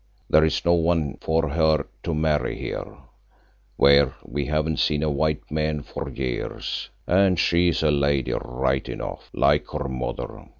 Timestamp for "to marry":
2.01-2.57